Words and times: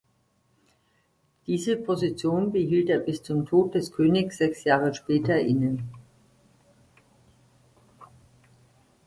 Diese 1.45 1.77
Position 1.77 2.51
behielt 2.51 2.89
er 2.89 2.97
bis 2.97 3.21
zum 3.21 3.45
Tod 3.45 3.75
des 3.75 3.91
Königs 3.91 4.39
sechs 4.39 4.63
Jahre 4.63 4.95
später 4.95 5.37
inne. 5.39 5.77